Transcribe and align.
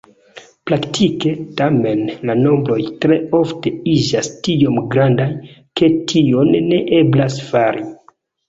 Praktike, 0.69 1.33
tamen, 1.59 2.01
la 2.29 2.35
nombroj 2.39 2.79
tre 3.05 3.19
ofte 3.41 3.75
iĝas 3.93 4.31
tiom 4.49 4.81
grandaj, 4.97 5.31
ke 5.83 5.91
tion 6.15 6.51
ne 6.73 6.83
eblas 7.05 7.39
fari. 7.53 7.89